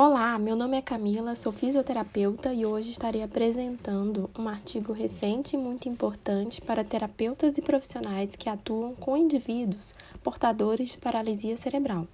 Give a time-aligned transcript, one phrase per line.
[0.00, 5.58] Olá, meu nome é Camila, sou fisioterapeuta e hoje estarei apresentando um artigo recente e
[5.58, 12.06] muito importante para terapeutas e profissionais que atuam com indivíduos portadores de paralisia cerebral.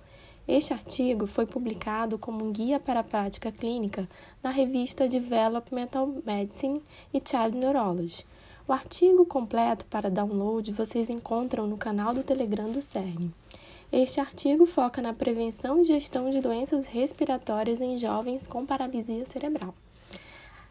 [0.49, 4.09] Este artigo foi publicado como um guia para a prática clínica
[4.43, 6.83] na revista Developmental Medicine
[7.13, 8.25] e Child Neurology.
[8.67, 13.31] O artigo completo para download vocês encontram no canal do Telegram do CERN.
[13.97, 19.73] Este artigo foca na prevenção e gestão de doenças respiratórias em jovens com paralisia cerebral.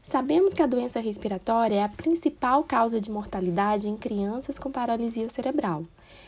[0.03, 5.29] Sabemos que a doença respiratória é a principal causa de mortalidade em crianças com paralisia
[5.29, 5.85] cerebral.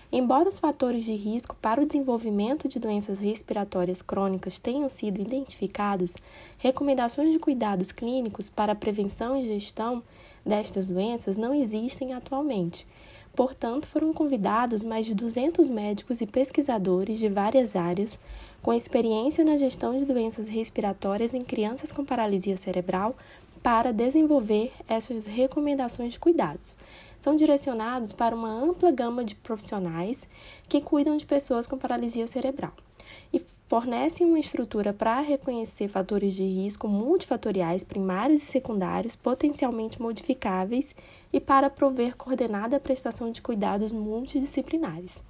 [0.10, 6.16] Embora os fatores de risco para o desenvolvimento de doenças respiratórias crônicas tenham sido identificados,
[6.58, 10.02] recomendações de cuidados clínicos para a prevenção e gestão
[10.46, 12.88] destas doenças não existem atualmente.
[13.36, 18.18] Portanto, foram convidados mais de 200 médicos e pesquisadores de várias áreas
[18.62, 23.14] com experiência na gestão de doenças respiratórias em crianças com paralisia cerebral
[23.62, 26.78] para desenvolver essas recomendações de cuidados.
[27.20, 30.28] São direcionados para uma ampla gama de profissionais
[30.70, 32.72] que cuidam de pessoas com paralisia cerebral
[33.34, 40.96] e fornecem uma estrutura para reconhecer fatores de risco multifatoriais primários e secundários potencialmente modificáveis
[41.34, 45.22] e para prover coordenada prestação de cuidados multidisciplinares.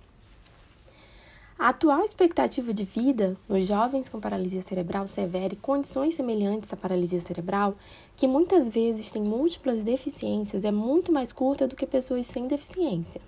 [1.58, 6.76] A atual expectativa de vida nos jovens com paralisia cerebral severa e condições semelhantes à
[6.76, 7.78] paralisia cerebral,
[8.14, 13.22] que muitas vezes têm múltiplas deficiências, é muito mais curta do que pessoas sem deficiência.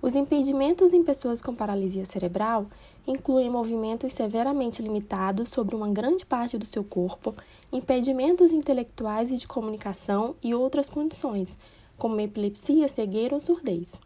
[0.00, 2.66] Os impedimentos em pessoas com paralisia cerebral
[3.06, 7.34] incluem movimentos severamente limitados sobre uma grande parte do seu corpo,
[7.72, 11.56] impedimentos intelectuais e de comunicação e outras condições,
[11.98, 13.98] como epilepsia, cegueira ou surdez.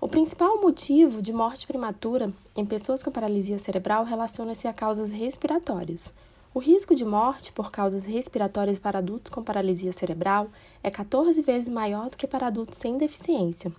[0.00, 6.12] O principal motivo de morte prematura em pessoas com paralisia cerebral relaciona-se a causas respiratórias.
[6.52, 10.48] O risco de morte por causas respiratórias para adultos com paralisia cerebral
[10.82, 13.72] é 14 vezes maior do que para adultos sem deficiência.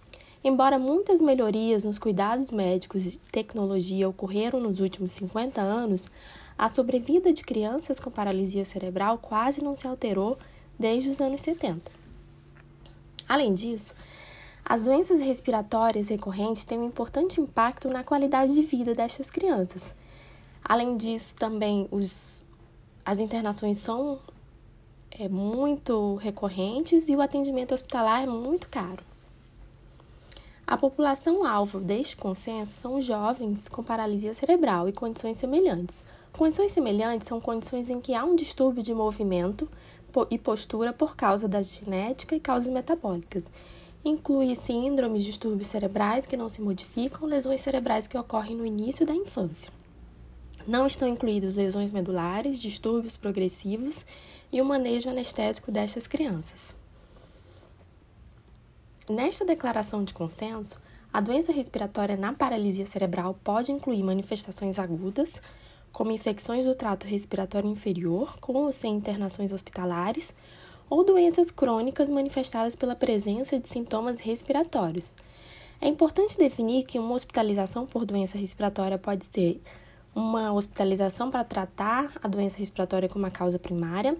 [0.46, 6.08] Embora muitas melhorias nos cuidados médicos e tecnologia ocorreram nos últimos 50 anos,
[6.56, 10.38] a sobrevida de crianças com paralisia cerebral quase não se alterou
[10.78, 11.92] desde os anos 70.
[13.28, 13.96] Além disso,
[14.64, 19.96] as doenças respiratórias recorrentes têm um importante impacto na qualidade de vida destas crianças.
[20.64, 22.46] Além disso, também os,
[23.04, 24.20] as internações são
[25.10, 29.15] é, muito recorrentes e o atendimento hospitalar é muito caro.
[30.68, 36.04] A população-alvo deste consenso são jovens com paralisia cerebral e condições semelhantes.
[36.34, 39.70] Condições semelhantes são condições em que há um distúrbio de movimento
[40.32, 43.48] e postura por causa da genética e causas metabólicas.
[44.04, 49.14] Inclui síndromes, distúrbios cerebrais que não se modificam, lesões cerebrais que ocorrem no início da
[49.14, 49.72] infância.
[50.68, 54.04] Não estão incluídos lesões medulares, distúrbios progressivos
[54.52, 56.76] e o manejo anestésico destas crianças.
[59.10, 60.82] Nesta declaração de consenso,
[61.14, 65.40] a doença respiratória na paralisia cerebral pode incluir manifestações agudas,
[65.94, 70.34] como infecções do trato respiratório inferior, com ou sem internações hospitalares,
[70.90, 75.14] ou doenças crônicas manifestadas pela presença de sintomas respiratórios.
[75.80, 79.62] É importante definir que uma hospitalização por doença respiratória pode ser
[80.16, 84.18] uma hospitalização para tratar a doença respiratória como a causa primária,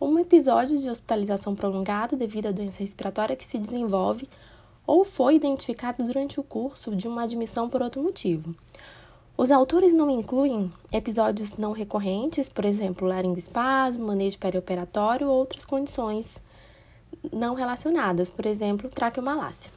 [0.00, 4.28] um episódio de hospitalização prolongado devido à doença respiratória que se desenvolve
[4.86, 8.54] ou foi identificado durante o curso de uma admissão por outro motivo.
[9.36, 16.40] Os autores não incluem episódios não recorrentes, por exemplo, laringoespasmo, manejo perioperatório ou outras condições
[17.32, 19.72] não relacionadas, por exemplo, traqueomalácia.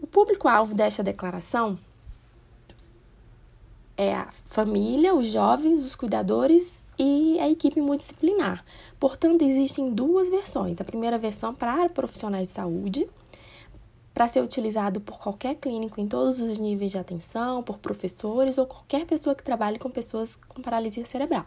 [0.00, 1.78] O público-alvo desta declaração
[3.96, 8.64] é a família, os jovens, os cuidadores e a equipe multidisciplinar.
[8.98, 10.80] Portanto, existem duas versões.
[10.80, 13.08] A primeira versão para profissionais de saúde,
[14.12, 18.66] para ser utilizado por qualquer clínico em todos os níveis de atenção, por professores ou
[18.66, 21.46] qualquer pessoa que trabalhe com pessoas com paralisia cerebral.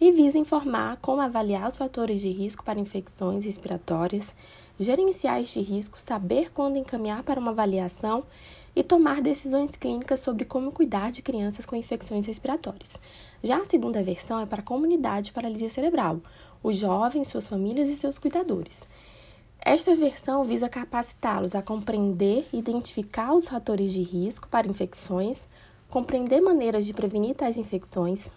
[0.00, 4.34] E visa informar como avaliar os fatores de risco para infecções respiratórias,
[4.80, 8.24] gerenciar este risco, saber quando encaminhar para uma avaliação
[8.74, 12.96] e tomar decisões clínicas sobre como cuidar de crianças com infecções respiratórias.
[13.42, 16.20] Já a segunda versão é para a comunidade de paralisia cerebral,
[16.62, 18.86] os jovens, suas famílias e seus cuidadores.
[19.60, 25.46] Esta versão visa capacitá-los a compreender e identificar os fatores de risco para infecções,
[25.88, 28.28] compreender maneiras de prevenir tais infecções,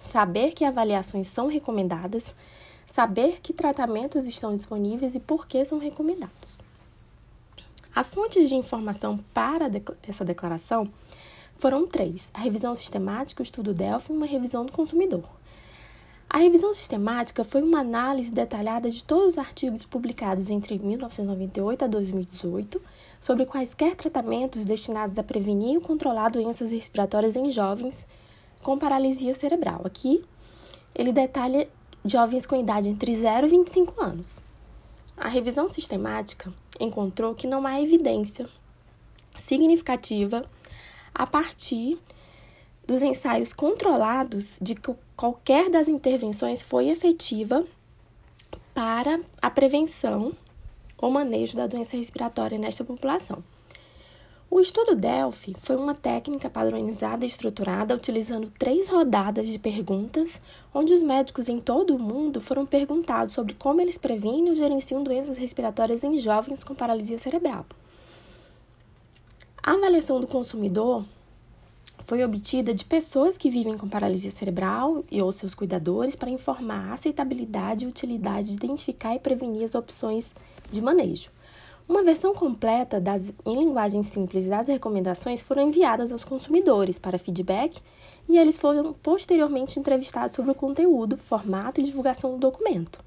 [0.00, 2.34] saber que avaliações são recomendadas,
[2.86, 6.56] saber que tratamentos estão disponíveis e por que são recomendados.
[7.94, 9.70] As fontes de informação para
[10.06, 10.88] essa declaração
[11.56, 15.24] foram três: a revisão sistemática, o estudo Delphi e uma revisão do consumidor.
[16.30, 21.88] A revisão sistemática foi uma análise detalhada de todos os artigos publicados entre 1998 a
[21.88, 22.82] 2018
[23.18, 28.06] sobre quaisquer tratamentos destinados a prevenir ou controlar doenças respiratórias em jovens
[28.62, 29.80] com paralisia cerebral.
[29.84, 30.22] Aqui
[30.94, 31.66] ele detalha
[32.04, 34.47] jovens com idade entre 0 e 25 anos.
[35.20, 38.48] A revisão sistemática encontrou que não há evidência
[39.36, 40.48] significativa
[41.14, 41.98] a partir
[42.86, 47.66] dos ensaios controlados de que qualquer das intervenções foi efetiva
[48.72, 50.32] para a prevenção
[50.96, 53.42] ou manejo da doença respiratória nesta população.
[54.50, 60.40] O estudo Delphi foi uma técnica padronizada e estruturada utilizando três rodadas de perguntas,
[60.72, 65.02] onde os médicos em todo o mundo foram perguntados sobre como eles previnem ou gerenciam
[65.02, 67.66] doenças respiratórias em jovens com paralisia cerebral.
[69.62, 71.04] A avaliação do consumidor
[72.06, 76.88] foi obtida de pessoas que vivem com paralisia cerebral e ou seus cuidadores para informar
[76.88, 80.34] a aceitabilidade e utilidade de identificar e prevenir as opções
[80.70, 81.28] de manejo.
[81.88, 87.80] Uma versão completa das, em linguagem simples das recomendações foram enviadas aos consumidores para feedback
[88.28, 93.02] e eles foram posteriormente entrevistados sobre o conteúdo, formato e divulgação do documento.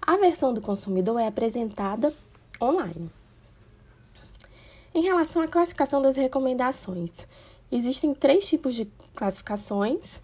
[0.00, 2.12] A versão do consumidor é apresentada
[2.60, 3.10] online.
[4.94, 7.26] Em relação à classificação das recomendações,
[7.72, 10.20] Existem três tipos de classificações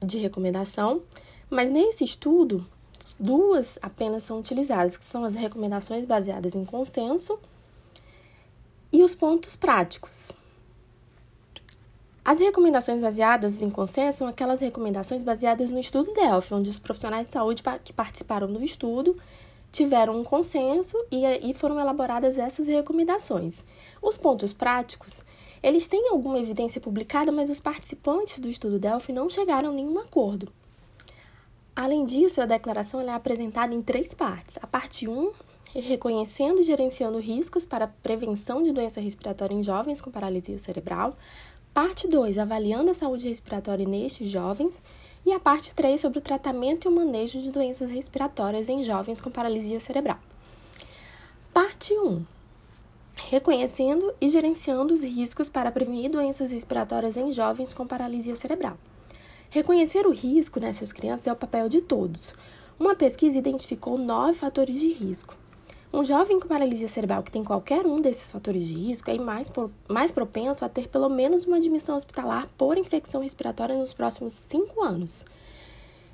[0.00, 1.02] de recomendação,
[1.50, 2.64] mas nesse estudo,
[3.18, 7.38] duas apenas são utilizadas, que são as recomendações baseadas em consenso
[8.92, 10.30] e os pontos práticos.
[12.24, 17.26] As recomendações baseadas em consenso são aquelas recomendações baseadas no estudo Delphi, onde os profissionais
[17.26, 19.16] de saúde que participaram do estudo
[19.72, 23.64] tiveram um consenso e, e foram elaboradas essas recomendações.
[24.00, 25.20] Os pontos práticos
[25.62, 29.98] eles têm alguma evidência publicada, mas os participantes do estudo Delphi não chegaram a nenhum
[29.98, 30.52] acordo.
[31.74, 34.58] Além disso, a declaração é apresentada em três partes.
[34.60, 35.32] A parte 1,
[35.74, 41.16] reconhecendo e gerenciando riscos para prevenção de doença respiratória em jovens com paralisia cerebral.
[41.72, 44.82] Parte 2, avaliando a saúde respiratória nestes jovens.
[45.24, 49.20] E a parte 3, sobre o tratamento e o manejo de doenças respiratórias em jovens
[49.20, 50.18] com paralisia cerebral.
[51.54, 52.22] Parte 1,
[53.14, 58.76] reconhecendo e gerenciando os riscos para prevenir doenças respiratórias em jovens com paralisia cerebral.
[59.52, 62.34] Reconhecer o risco nessas crianças é o papel de todos.
[62.80, 65.36] Uma pesquisa identificou nove fatores de risco.
[65.92, 69.52] Um jovem com paralisia cerebral que tem qualquer um desses fatores de risco é mais,
[69.86, 74.82] mais propenso a ter pelo menos uma admissão hospitalar por infecção respiratória nos próximos cinco
[74.82, 75.22] anos.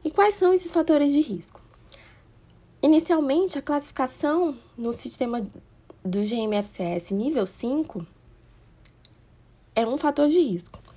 [0.05, 1.61] E quais são esses fatores de risco?
[2.83, 5.47] Inicialmente, a classificação no sistema
[6.05, 8.05] do GMFCS nível 5
[9.77, 10.88] é um fator de risco.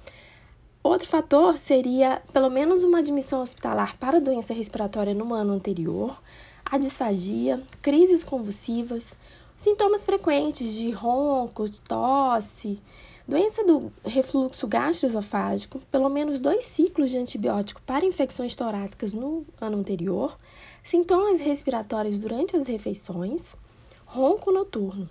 [0.83, 6.19] Outro fator seria pelo menos uma admissão hospitalar para doença respiratória no ano anterior,
[6.65, 9.15] a disfagia, crises convulsivas,
[9.55, 12.79] sintomas frequentes de ronco, tosse,
[13.27, 19.77] doença do refluxo gastroesofágico, pelo menos dois ciclos de antibiótico para infecções torácicas no ano
[19.77, 20.35] anterior,
[20.83, 23.55] sintomas respiratórios durante as refeições,
[24.03, 25.07] ronco noturno.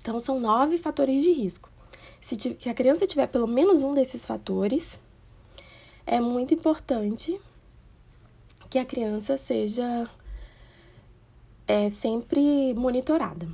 [0.00, 1.69] Então, são nove fatores de risco.
[2.20, 2.36] Se,
[2.68, 4.98] a criança tiver pelo menos um desses fatores,
[6.06, 7.40] é muito importante
[8.68, 10.08] que a criança seja
[11.66, 13.48] é, sempre monitorada,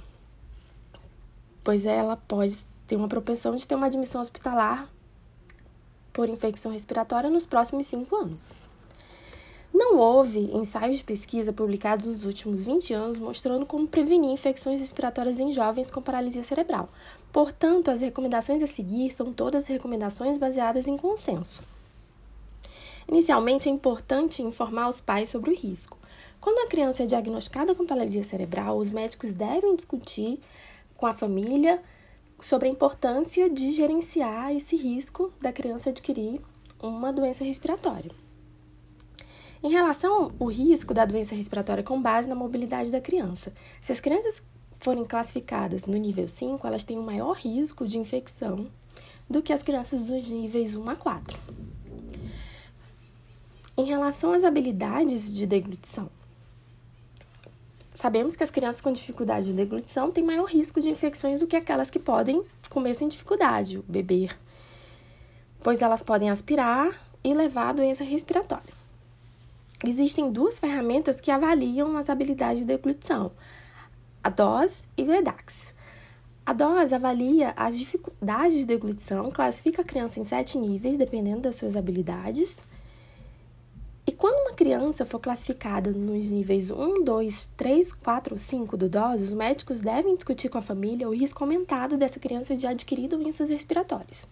[1.62, 4.88] pois ela pode ter uma propensão de ter uma admissão hospitalar
[6.12, 8.50] por infecção respiratória nos próximos cinco anos.
[9.78, 15.38] Não houve ensaios de pesquisa publicados nos últimos 20 anos mostrando como prevenir infecções respiratórias
[15.38, 16.88] em jovens com paralisia cerebral.
[17.30, 21.62] Portanto, as recomendações a seguir são todas recomendações baseadas em consenso.
[23.06, 25.99] Inicialmente, é importante informar os pais sobre o risco.
[26.40, 30.40] Quando a criança é diagnosticada com paralisia cerebral, os médicos devem discutir
[30.97, 31.83] com a família
[32.40, 36.40] sobre a importância de gerenciar esse risco da criança adquirir
[36.83, 38.25] uma doença respiratória.
[39.63, 44.01] Em relação ao risco da doença respiratória com base na mobilidade da criança, se as
[44.01, 44.43] crianças
[44.79, 48.69] forem classificadas no nível 5, elas têm um maior risco de infecção
[49.29, 51.39] do que as crianças dos níveis 1 a 4.
[53.79, 56.09] Em relação às habilidades de deglutição,
[57.95, 61.57] sabemos que as crianças com dificuldade de deglutição têm maior risco de infecções do que
[61.57, 64.39] aquelas que podem comer sem dificuldade, beber,
[65.61, 66.91] pois elas podem aspirar
[67.25, 68.75] e levar a doença respiratória.
[69.87, 73.31] Existem duas ferramentas que avaliam as habilidades de deglutição,
[74.23, 75.73] a DOS e o EDAX.
[76.45, 81.55] A DOS avalia as dificuldades de deglutição, classifica a criança em sete níveis, dependendo das
[81.55, 82.57] suas habilidades.
[84.05, 88.88] E quando uma criança for classificada nos níveis 1, 2, 3, 4 ou 5 do
[88.88, 93.07] DOS, os médicos devem discutir com a família o risco aumentado dessa criança de adquirir
[93.07, 94.26] doenças respiratórias.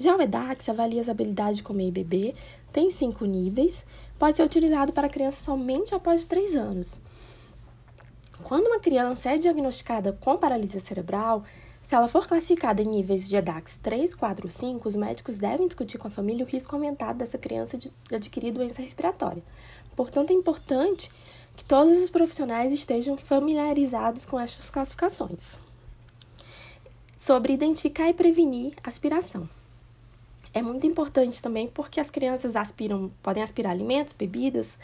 [0.00, 2.34] Já o EDAX avalia as habilidades de comer e beber,
[2.72, 3.84] tem cinco níveis,
[4.18, 6.98] pode ser utilizado para criança somente após 3 anos.
[8.42, 11.44] Quando uma criança é diagnosticada com paralisia cerebral,
[11.82, 15.66] se ela for classificada em níveis de EDAX 3, 4 ou 5, os médicos devem
[15.66, 19.42] discutir com a família o risco aumentado dessa criança de adquirir doença respiratória.
[19.94, 21.10] Portanto, é importante
[21.54, 25.58] que todos os profissionais estejam familiarizados com estas classificações.
[27.18, 29.59] Sobre identificar e prevenir aspiração.
[30.52, 34.76] É muito importante também porque as crianças aspiram, podem aspirar alimentos, bebidas,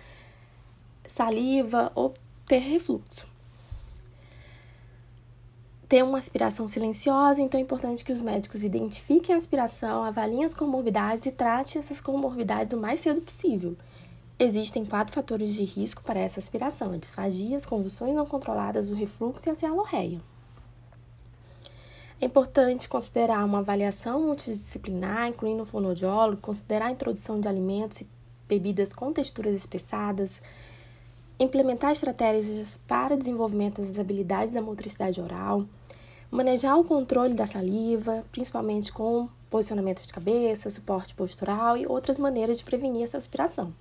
[1.05, 2.15] saliva ou
[2.47, 3.27] ter refluxo
[5.89, 10.55] ter uma aspiração silenciosa, então é importante que os médicos identifiquem a aspiração, avaliem as
[10.55, 13.77] comorbidades e tratem essas comorbidades o mais cedo possível.
[14.39, 18.95] Existem quatro fatores de risco para essa aspiração: a disfagia, as convulsões não controladas, o
[18.95, 20.21] refluxo e a cialorreia.
[22.19, 28.09] É importante considerar uma avaliação multidisciplinar, incluindo o fonoaudiólogo, considerar a introdução de alimentos e
[28.49, 30.41] bebidas com texturas espessadas,
[31.39, 35.67] implementar estratégias para desenvolvimento das habilidades da motricidade oral,
[36.31, 42.57] manejar o controle da saliva, principalmente com posicionamento de cabeça, suporte postural e outras maneiras
[42.57, 43.75] de prevenir essa aspiração.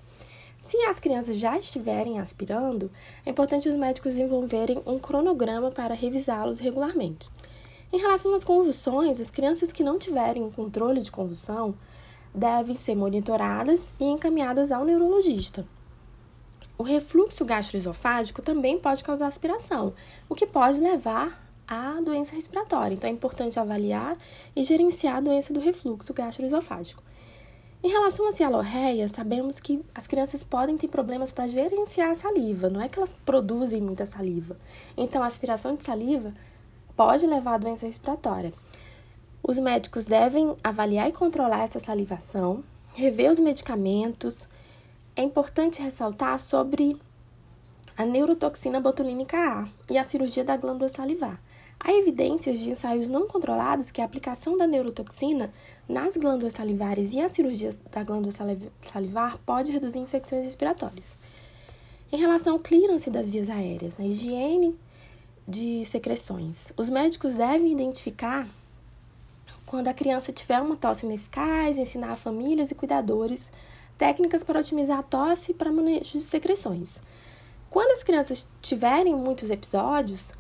[0.58, 2.92] Se as crianças já estiverem aspirando,
[3.26, 7.30] é importante os médicos desenvolverem um cronograma para revisá-los regularmente.
[7.94, 11.76] Em relação às convulsões, as crianças que não tiverem controle de convulsão
[12.34, 15.66] devem ser monitoradas e encaminhadas ao neurologista.
[16.78, 19.94] O refluxo gastroesofágico também pode causar aspiração,
[20.28, 22.96] o que pode levar à doença respiratória.
[22.96, 24.18] Então é importante avaliar
[24.54, 27.02] e gerenciar a doença do refluxo gastroesofágico.
[27.82, 32.68] Em relação à cialorreia, sabemos que as crianças podem ter problemas para gerenciar a saliva,
[32.68, 34.58] não é que elas produzem muita saliva.
[34.98, 36.34] Então, a aspiração de saliva
[36.96, 38.54] pode levar à doença respiratória.
[39.44, 42.64] Os médicos devem avaliar e controlar essa salivação,
[42.96, 44.48] rever os medicamentos,
[45.16, 47.00] é importante ressaltar sobre
[47.98, 51.40] a neurotoxina botulínica A e a cirurgia da glândula salivar.
[51.80, 55.54] Há evidências de ensaios não controlados que a aplicação da neurotoxina
[55.88, 58.34] nas glândulas salivares e a cirurgia da glândula
[58.82, 61.18] salivar pode reduzir infecções respiratórias.
[62.12, 64.76] Em relação ao clearance das vias aéreas, na higiene
[65.48, 68.48] de secreções, os médicos devem identificar
[69.66, 73.52] quando a criança tiver uma tosse ineficaz, ensinar famílias e cuidadores
[73.98, 77.00] técnicas para otimizar a tosse para manejo de secreções.
[77.70, 80.32] Quando as crianças tiverem muitos episódios,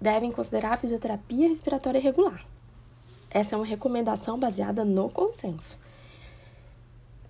[0.00, 2.46] devem considerar a fisioterapia respiratória regular.
[3.30, 5.78] Essa é uma recomendação baseada no consenso.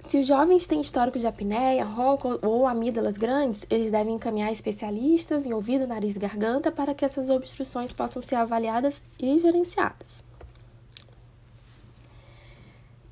[0.07, 5.47] Se os jovens têm histórico de apneia, ronco ou amígdalas grandes, eles devem encaminhar especialistas
[5.47, 10.23] em ouvido, nariz e garganta para que essas obstruções possam ser avaliadas e gerenciadas.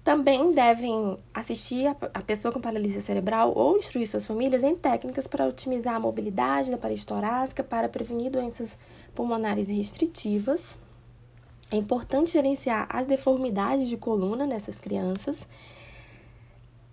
[0.05, 5.47] Também devem assistir a pessoa com paralisia cerebral ou instruir suas famílias em técnicas para
[5.47, 8.77] otimizar a mobilidade da parede torácica, para prevenir doenças
[9.15, 10.77] pulmonares restritivas.
[11.71, 15.47] É importante gerenciar as deformidades de coluna nessas crianças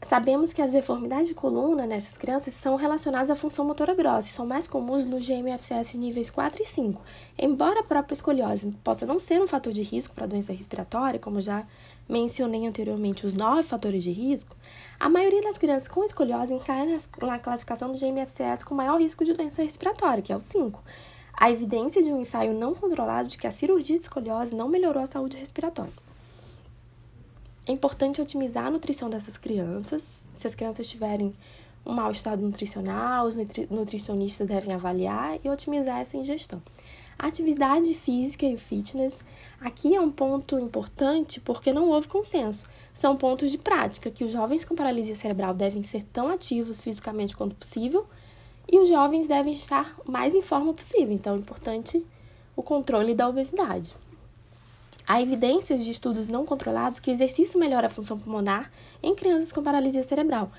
[0.01, 4.31] Sabemos que as deformidades de coluna nessas crianças são relacionadas à função motora grossa e
[4.31, 7.01] são mais comuns no GMFCS níveis 4 e 5.
[7.37, 11.19] Embora a própria escoliose possa não ser um fator de risco para a doença respiratória,
[11.19, 11.67] como já
[12.07, 14.55] mencionei anteriormente os nove fatores de risco,
[14.97, 19.33] a maioria das crianças com escoliose cai na classificação do GMFCS com maior risco de
[19.33, 20.81] doença respiratória, que é o 5.
[21.33, 25.03] A evidência de um ensaio não controlado de que a cirurgia de escoliose não melhorou
[25.03, 26.08] a saúde respiratória.
[27.69, 30.25] É importante otimizar a nutrição dessas crianças.
[30.35, 31.35] Se as crianças tiverem
[31.85, 36.63] um mau estado nutricional, os nutri nutricionistas devem avaliar e otimizar essa ingestão.
[37.19, 39.19] Atividade física e fitness
[39.61, 42.65] aqui é um ponto importante porque não houve consenso.
[42.91, 47.37] São pontos de prática que os jovens com paralisia cerebral devem ser tão ativos fisicamente
[47.37, 48.07] quanto possível
[48.67, 51.11] e os jovens devem estar mais em forma possível.
[51.11, 52.03] Então, é importante
[52.55, 53.93] o controle da obesidade.
[55.11, 59.51] Há evidências de estudos não controlados que o exercício melhora a função pulmonar em crianças
[59.51, 60.51] com paralisia cerebral,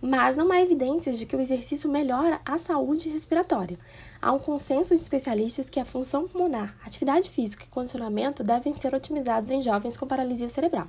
[0.00, 3.78] mas não há evidências de que o exercício melhora a saúde respiratória.
[4.22, 8.94] Há um consenso de especialistas que a função pulmonar, atividade física e condicionamento devem ser
[8.94, 10.88] otimizados em jovens com paralisia cerebral.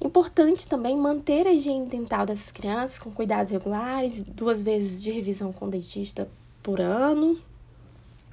[0.00, 5.52] Importante também manter a higiene dental dessas crianças com cuidados regulares, duas vezes de revisão
[5.52, 6.28] com dentista
[6.62, 7.36] por ano,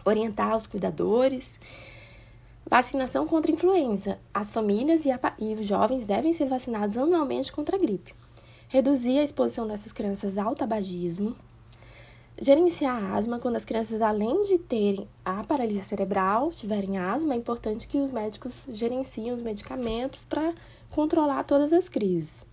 [0.05, 1.57] orientar os cuidadores
[2.69, 4.19] Vacinação contra influenza.
[4.33, 8.13] As famílias e, a, e, os jovens devem ser vacinados anualmente contra a gripe.
[8.67, 11.33] Reduzir a exposição dessas crianças ao tabagismo.
[12.39, 17.37] Gerenciar a asma quando as crianças, além de terem a paralisia cerebral, tiverem asma, é
[17.37, 20.53] importante que os médicos gerenciem os medicamentos para
[20.91, 22.45] controlar todas as crises.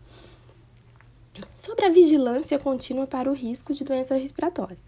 [1.58, 4.78] Sobre a vigilância contínua para o risco de doença respiratória.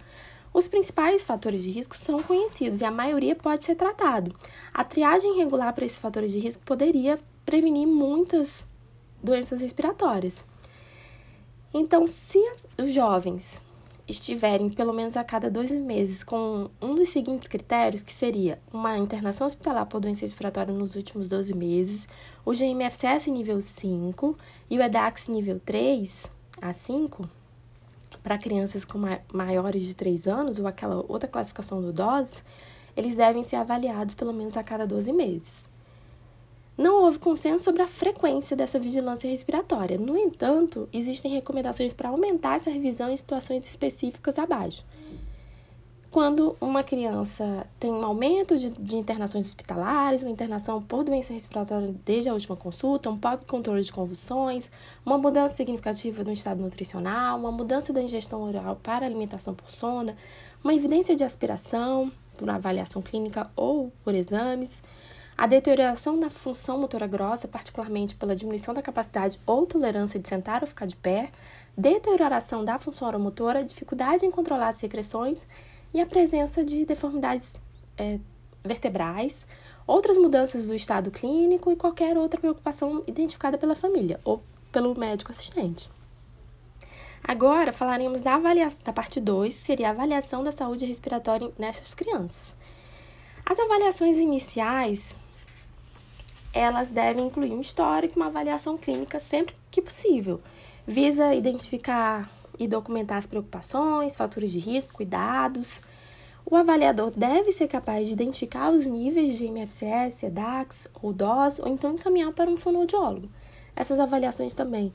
[0.56, 4.34] Os principais fatores de risco são conhecidos e a maioria pode ser tratado.
[4.72, 8.64] A triagem regular para esses fatores de risco poderia prevenir muitas
[9.22, 10.46] doenças respiratórias.
[11.74, 12.38] Então, se
[12.78, 13.60] os jovens
[14.08, 18.96] estiverem pelo menos a cada dois meses com um dos seguintes critérios, que seria uma
[18.96, 22.08] internação hospitalar por doença respiratória nos últimos 12 meses,
[22.46, 24.34] o GMFCS nível 5
[24.70, 26.30] e o EDAX nível 3
[26.62, 27.28] a 5,
[28.26, 28.98] para crianças com
[29.32, 32.42] maiores de 3 anos, ou aquela outra classificação do DOS,
[32.96, 35.64] eles devem ser avaliados pelo menos a cada 12 meses.
[36.76, 39.96] Não houve consenso sobre a frequência dessa vigilância respiratória.
[39.96, 44.84] No entanto, existem recomendações para aumentar essa revisão em situações específicas abaixo
[46.10, 51.94] quando uma criança tem um aumento de, de, internações hospitalares, uma internação por doença respiratória
[52.04, 54.70] desde a última consulta, um próprio controle de convulsões,
[55.04, 60.16] uma mudança significativa no estado nutricional, uma mudança da ingestão oral para alimentação por sona,
[60.62, 64.82] uma evidência de aspiração por avaliação clínica ou por exames,
[65.36, 70.62] a deterioração da função motora grossa, particularmente pela diminuição da capacidade ou tolerância de sentar
[70.62, 71.30] ou ficar de pé,
[71.76, 75.44] deterioração da função oromotora, dificuldade em controlar as secreções
[75.92, 77.54] e a presença de deformidades
[77.96, 78.18] é,
[78.64, 79.46] vertebrais,
[79.86, 85.32] outras mudanças do estado clínico e qualquer outra preocupação identificada pela família ou pelo médico
[85.32, 85.90] assistente.
[87.22, 92.54] Agora falaremos da avaliação, da parte 2, seria a avaliação da saúde respiratória nessas crianças.
[93.44, 95.16] As avaliações iniciais,
[96.52, 100.40] elas devem incluir um histórico e uma avaliação clínica sempre que possível.
[100.86, 105.80] Visa identificar e documentar as preocupações, fatores de risco, cuidados.
[106.44, 111.68] O avaliador deve ser capaz de identificar os níveis de MFCS, EDAX ou DOS, ou
[111.68, 113.28] então encaminhar para um fonoaudiólogo.
[113.74, 114.92] Essas avaliações também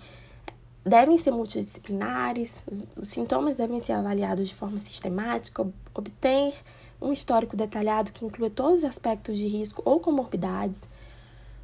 [0.84, 2.64] devem ser multidisciplinares,
[2.98, 6.54] os, sintomas devem ser avaliados de forma sistemática, ob obter
[7.02, 10.82] um histórico detalhado que inclua todos os aspectos de risco ou comorbidades.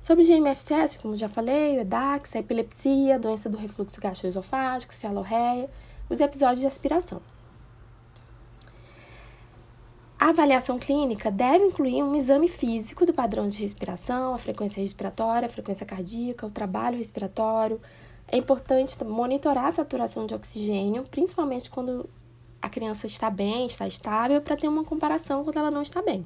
[0.01, 5.69] Sobre GMFCS, como já falei, o EDAX, a epilepsia, a doença do refluxo gastroesofágico, cialorreia,
[6.09, 7.21] os episódios de aspiração.
[10.19, 15.45] A avaliação clínica deve incluir um exame físico do padrão de respiração, a frequência respiratória,
[15.45, 17.79] a frequência cardíaca, o trabalho respiratório.
[18.27, 22.09] É importante monitorar a saturação de oxigênio, principalmente quando
[22.59, 26.25] a criança está bem, está estável, para ter uma comparação quando ela não está bem.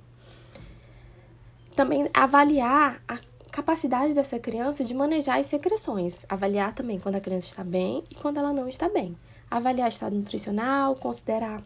[1.75, 3.19] Também avaliar a
[3.51, 6.25] capacidade dessa criança de manejar as secreções.
[6.29, 9.17] Avaliar também quando a criança está bem e quando ela não está bem
[9.51, 11.61] avaliar estado nutricional, considerar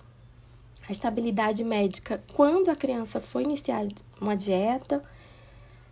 [0.90, 3.86] a estabilidade médica quando a criança foi iniciar
[4.20, 5.04] uma dieta,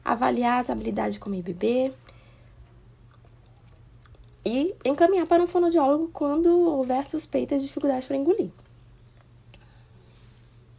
[0.04, 1.94] avaliar as habilidades de comer e beber
[4.46, 8.50] e encaminhar para um fonoaudiólogo quando houver suspeitas de dificuldades para engolir.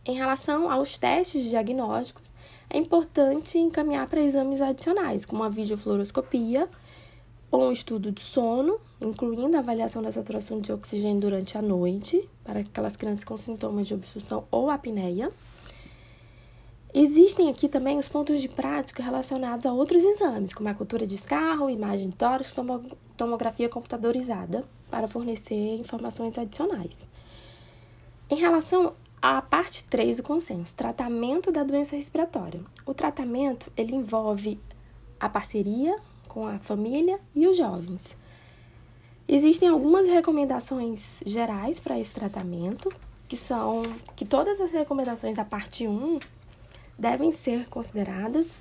[0.05, 2.25] Em relação aos testes diagnósticos,
[2.69, 6.69] é importante encaminhar para exames adicionais, como a videofluoroscopia
[7.59, 12.61] um estudo de sono, incluindo a avaliação da saturação de oxigênio durante a noite, para
[12.61, 15.31] aquelas crianças com sintomas de obstrução ou apneia.
[16.93, 21.17] Existem aqui também os pontos de prática relacionados a outros exames, como a cultura de
[21.17, 22.55] escarro, imagem de tórax,
[23.17, 27.07] tomografia computadorizada, para fornecer informações adicionais.
[28.31, 32.61] Em relação à parte 3 do consenso, tratamento da doença respiratória.
[32.87, 34.61] O tratamento ele envolve
[35.19, 35.97] a parceria
[36.35, 38.17] com a família e os jovens.
[39.29, 42.93] Existem algumas recomendações gerais para esse tratamento,
[43.29, 43.85] que são
[44.17, 46.19] que todas as recomendações da parte 1
[46.99, 48.59] devem ser consideradas.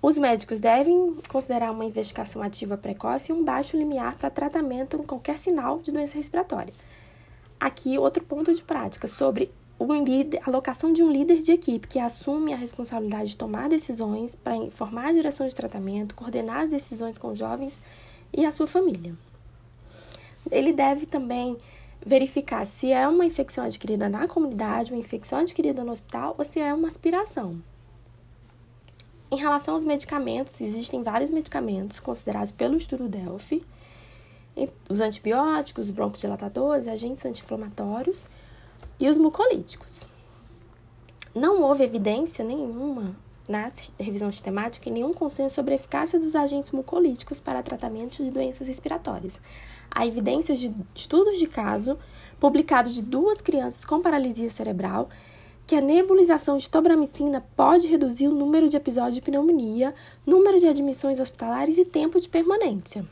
[0.00, 5.04] Os médicos devem considerar uma investigação ativa precoce e um baixo limiar para tratamento em
[5.04, 6.72] qualquer sinal de doença respiratória.
[7.58, 9.50] Aqui, outro ponto de prática sobre
[9.84, 14.34] líder, a alocação de um líder de equipe que assume a responsabilidade de tomar decisões
[14.34, 17.78] para informar a direção de tratamento, coordenar as decisões com os jovens
[18.32, 19.14] e a sua família.
[20.50, 21.56] Ele deve também
[22.04, 26.60] verificar se é uma infecção adquirida na comunidade, uma infecção adquirida no hospital ou se
[26.60, 27.60] é uma aspiração.
[29.30, 33.64] Em relação aos medicamentos, existem vários medicamentos considerados pelo estudo Delphi,
[34.88, 38.26] os antibióticos, os broncodilatadores, agentes anti-inflamatórios
[38.98, 40.06] e os mucolíticos.
[41.34, 43.14] Não houve evidência nenhuma
[43.48, 48.66] na revisão sistemática nenhum consenso sobre a eficácia dos agentes mucolíticos para tratamento de doenças
[48.66, 49.38] respiratórias.
[49.90, 51.98] Há evidências de estudos de caso
[52.40, 55.08] publicados de duas crianças com paralisia cerebral
[55.66, 60.68] que a nebulização de tobramicina pode reduzir o número de episódios de pneumonia, número de
[60.68, 63.04] admissões hospitalares e tempo de permanência.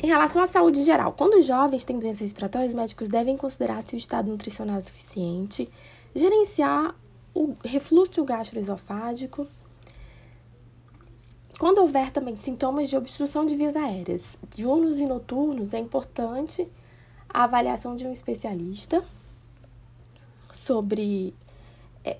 [0.00, 3.82] Em relação à saúde geral, quando os jovens têm doenças respiratórias, os médicos devem considerar
[3.82, 5.70] se o estado nutricional é suficiente,
[6.14, 6.94] gerenciar
[7.34, 9.46] o refluxo gastroesofágico.
[11.58, 16.66] Quando houver também sintomas de obstrução de vias aéreas, diurnos e noturnos, é importante
[17.28, 19.04] a avaliação de um especialista
[20.52, 21.34] sobre
[22.02, 22.18] é,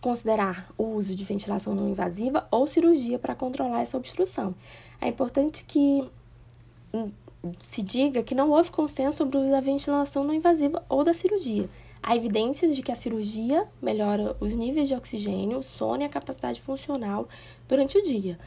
[0.00, 4.54] considerar o uso de ventilação não invasiva ou cirurgia para controlar essa obstrução.
[5.00, 6.08] É importante que
[7.58, 11.12] se diga que não houve consenso sobre o uso da ventilação não invasiva ou da
[11.12, 11.68] cirurgia.
[12.02, 16.08] Há evidências de que a cirurgia melhora os níveis de oxigênio, o sono e a
[16.08, 17.28] capacidade funcional
[17.68, 18.38] durante o dia.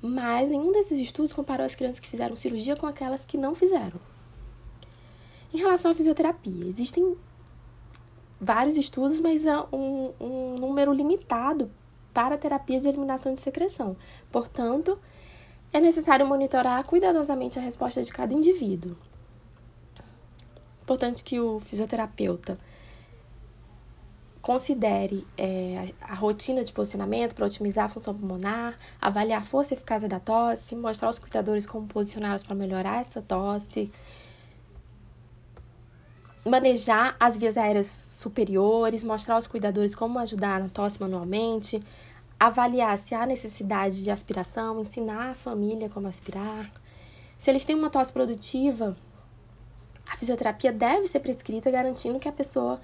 [0.00, 4.00] Mas nenhum desses estudos comparou as crianças que fizeram cirurgia com aquelas que não fizeram.
[5.52, 7.16] Em relação à fisioterapia, existem
[8.40, 11.70] vários estudos, mas há um, um número limitado
[12.14, 13.96] para terapias de eliminação de secreção.
[14.30, 14.98] Portanto,
[15.72, 18.96] é necessário monitorar cuidadosamente a resposta de cada indivíduo.
[20.82, 22.58] Importante que o fisioterapeuta
[24.40, 29.76] considere é, a rotina de posicionamento para otimizar a função pulmonar, avaliar a força e
[29.76, 33.92] eficácia da tosse, mostrar aos cuidadores como posicioná-los para melhorar essa tosse,
[36.44, 41.82] manejar as vias aéreas superiores, mostrar aos cuidadores como ajudar na tosse manualmente,
[42.40, 46.72] avaliar se há necessidade de aspiração, ensinar a família como aspirar.
[47.36, 48.96] Se eles têm uma tosse produtiva,
[50.06, 52.80] a fisioterapia deve ser prescrita, garantindo que a pessoa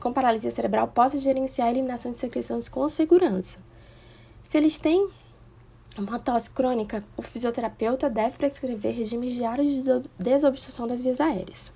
[0.00, 3.58] com paralisia cerebral possa gerenciar a eliminação de secreções com segurança.
[4.42, 5.08] Se eles têm
[5.96, 9.82] uma tosse crônica, o fisioterapeuta deve prescrever regimes diários de
[10.18, 11.72] desobstrução das vias aéreas.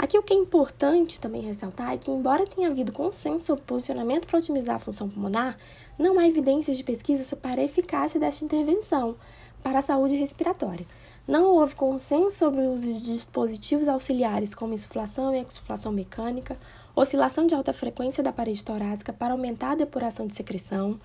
[0.00, 4.26] Aqui o que é importante também ressaltar é que, embora tenha havido consenso sobre posicionamento
[4.26, 5.58] para otimizar a função pulmonar,
[5.98, 9.14] não há evidências de pesquisa para a eficácia desta intervenção
[9.62, 10.86] para a saúde respiratória.
[11.28, 16.56] Não houve consenso sobre o uso de dispositivos auxiliares como insuflação e exuflação mecânica,
[16.96, 20.98] oscilação de alta frequência da parede torácica para aumentar a depuração de secreção.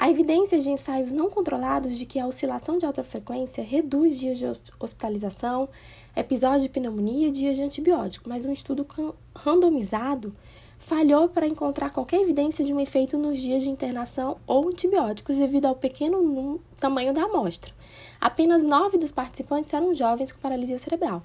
[0.00, 4.38] Há evidências de ensaios não controlados de que a oscilação de alta frequência reduz dias
[4.38, 4.44] de
[4.78, 5.68] hospitalização,
[6.14, 8.86] episódio de pneumonia e dias de antibiótico, mas um estudo
[9.34, 10.32] randomizado
[10.78, 15.66] falhou para encontrar qualquer evidência de um efeito nos dias de internação ou antibióticos devido
[15.66, 17.74] ao pequeno tamanho da amostra.
[18.20, 21.24] Apenas nove dos participantes eram jovens com paralisia cerebral.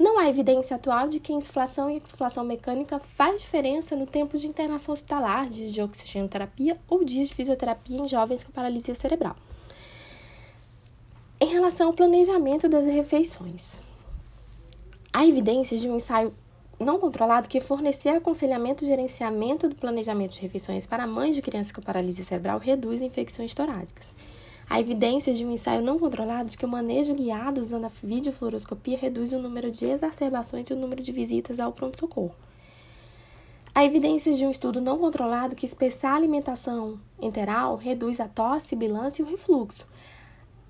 [0.00, 4.48] Não há evidência atual de que insuflação e exuflação mecânica faz diferença no tempo de
[4.48, 9.36] internação hospitalar, dias de oxigenoterapia ou dias de fisioterapia em jovens com paralisia cerebral.
[11.38, 13.78] Em relação ao planejamento das refeições,
[15.12, 16.32] há evidências de um ensaio
[16.78, 21.72] não controlado que fornecer aconselhamento e gerenciamento do planejamento de refeições para mães de crianças
[21.72, 24.14] com paralisia cerebral reduz infecções torácicas.
[24.72, 28.96] Há evidências de um ensaio não controlado de que o manejo guiado usando a videofluoroscopia
[28.96, 32.36] reduz o número de exacerbações e o número de visitas ao pronto-socorro.
[33.74, 38.68] Há evidências de um estudo não controlado que espessar a alimentação enteral reduz a tosse,
[38.68, 39.84] sibilância e o refluxo.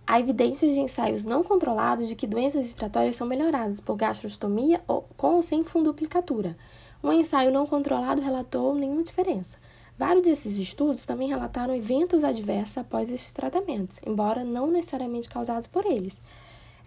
[0.06, 5.06] Há evidências de ensaios não controlados de que doenças respiratórias são melhoradas por gastrostomia ou
[5.14, 6.56] com ou sem funduplicatura.
[7.04, 9.58] Um ensaio não controlado relatou nenhuma diferença.
[10.00, 15.84] Vários desses estudos também relataram eventos adversos após esses tratamentos, embora não necessariamente causados por
[15.84, 16.18] eles.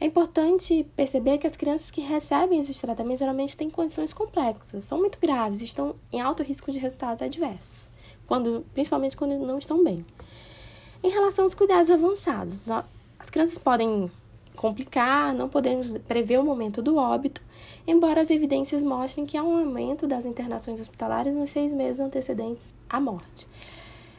[0.02, 4.98] É importante perceber que as crianças que recebem esses tratamentos geralmente têm condições complexas, são
[4.98, 7.88] muito graves e estão em alto risco de resultados adversos,
[8.26, 10.04] quando, principalmente quando não estão bem.
[11.04, 12.64] Em relação aos cuidados avançados,
[13.20, 14.12] as crianças podem
[14.56, 17.44] complicar, não podemos prever o momento do óbito,
[17.86, 22.74] embora as evidências mostrem que há um aumento das internações hospitalares nos seis meses antecedentes
[22.94, 23.48] à morte.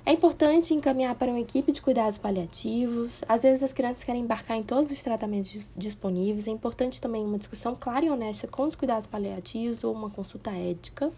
[0.05, 3.25] É importante encaminhar para uma equipe de cuidados paliativos.
[3.27, 6.47] Às vezes as crianças querem embarcar em todos os tratamentos disponíveis.
[6.47, 10.51] É importante também uma discussão clara e honesta com os cuidados paliativos ou uma consulta
[10.51, 11.11] ética.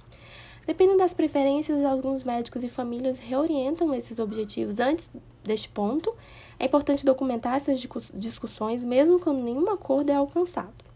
[0.66, 5.10] Dependendo das preferências, alguns médicos e famílias reorientam esses objetivos antes
[5.42, 6.14] deste ponto.
[6.58, 10.86] É importante documentar essas discussões, mesmo quando nenhum acordo é alcançado.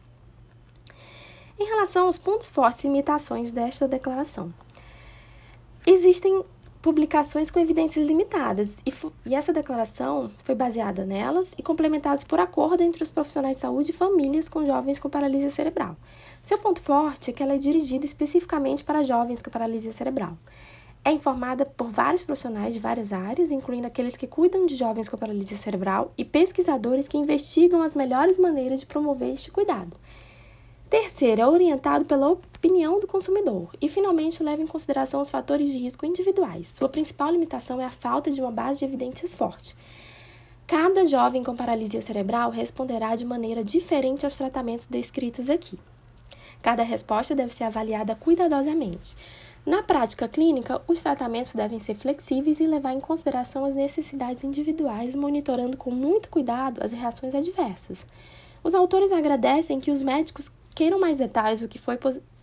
[1.58, 4.52] Em relação aos pontos fortes e limitações desta declaração,
[5.86, 6.44] existem
[6.82, 8.92] publicações com evidências limitadas, e,
[9.26, 13.90] e, essa declaração foi baseada nelas e complementadas por acordo entre os profissionais de saúde
[13.90, 15.94] e famílias com jovens com paralisia cerebral.
[16.42, 20.38] Seu ponto forte é que ela é dirigida especificamente para jovens com paralisia cerebral.
[21.04, 25.16] É informada por vários profissionais de várias áreas, incluindo aqueles que cuidam de jovens com
[25.16, 29.96] paralisia cerebral e pesquisadores que investigam as melhores maneiras de promover este cuidado.
[30.90, 33.70] Terceiro, é orientado pela opinião do consumidor.
[33.80, 36.66] E, finalmente, leva em consideração os fatores de risco individuais.
[36.66, 39.76] Sua principal limitação é a falta de uma base de evidências forte.
[40.66, 45.78] Cada jovem com paralisia cerebral responderá de maneira diferente aos tratamentos descritos aqui.
[46.60, 49.16] Cada resposta deve ser avaliada cuidadosamente.
[49.64, 55.14] Na prática clínica, os tratamentos devem ser flexíveis e levar em consideração as necessidades individuais,
[55.14, 58.04] monitorando com muito cuidado as reações adversas.
[58.62, 61.98] Os autores agradecem que os médicos queiram mais detalhes do que foi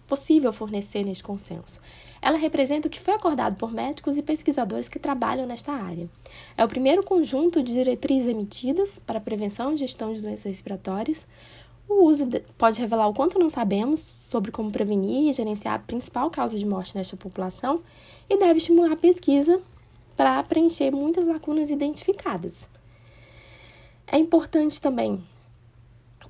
[0.08, 1.80] possível fornecer neste consenso.
[2.22, 6.10] Ela representa o que foi acordado por médicos e pesquisadores que trabalham nesta área.
[6.58, 11.28] É o primeiro conjunto de diretrizes emitidas para prevenção e gestão de doenças respiratórias.
[11.88, 16.30] O uso pode revelar o quanto não sabemos sobre como prevenir e gerenciar a principal
[16.30, 17.82] causa de morte nesta população
[18.30, 19.62] e deve estimular a pesquisa
[20.16, 22.68] para preencher muitas lacunas identificadas.
[24.06, 25.24] É importante também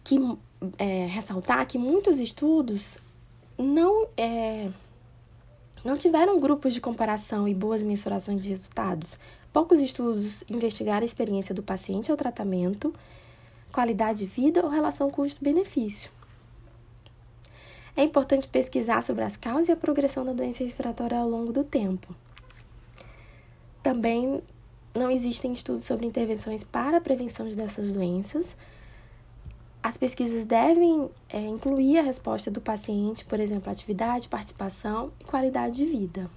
[0.04, 0.18] que
[0.78, 2.98] é, ressaltar que muitos estudos
[3.58, 4.70] não, é,
[5.84, 9.18] não tiveram grupos de comparação e boas mensurações de resultados.
[9.52, 12.94] Poucos estudos investigaram a experiência do paciente ao tratamento,
[13.72, 16.12] qualidade de vida ou relação custo-benefício.
[17.96, 21.64] É importante pesquisar sobre as causas e a progressão da doença respiratória ao longo do
[21.64, 22.16] tempo.
[23.82, 24.44] Também
[24.94, 28.56] não existem estudos sobre intervenções para a prevenção dessas doenças,
[29.88, 35.78] as pesquisas devem é, incluir a resposta do paciente, por exemplo, atividade, participação e qualidade
[35.78, 36.30] de vida.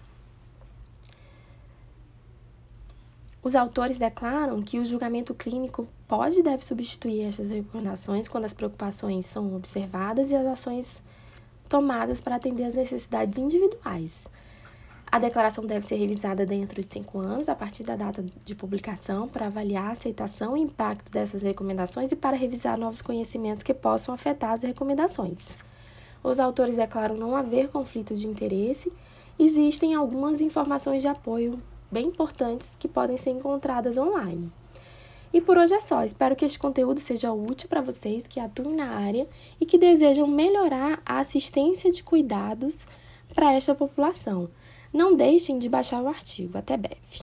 [3.43, 8.53] Os autores declaram que o julgamento clínico pode e deve substituir essas recomendações quando as
[8.53, 11.03] preocupações são observadas e as ações
[11.69, 14.27] tomadas para atender às necessidades individuais.
[15.13, 19.27] A declaração deve ser revisada dentro de cinco anos, a partir da data de publicação,
[19.27, 24.15] para avaliar a aceitação e impacto dessas recomendações e para revisar novos conhecimentos que possam
[24.15, 25.57] afetar as recomendações.
[26.23, 28.93] Os autores declaram não haver conflito de interesse.
[29.37, 34.53] Existem algumas informações de apoio bem importantes que podem ser encontradas online.
[35.33, 36.05] E por hoje é só.
[36.05, 39.27] Espero que este conteúdo seja útil para vocês que atuam na área
[39.61, 42.87] e que desejam melhorar a assistência de cuidados
[43.35, 44.49] para esta população.
[44.93, 46.59] Não deixem de baixar o artigo.
[46.59, 47.01] Até breve.